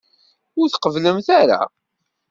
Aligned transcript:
Ur 0.59 0.67
tqebblemt 0.69 1.27
ara. 1.39 1.59